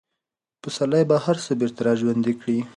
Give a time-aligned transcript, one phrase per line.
[0.61, 2.57] پسرلی به هر څه بېرته راژوندي کړي.